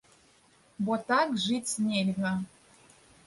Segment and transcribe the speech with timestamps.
[0.87, 2.33] Бо так жыць нельга.